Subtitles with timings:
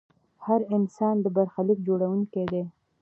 [0.45, 2.63] هر انسان د برخلیک جوړونکی دی.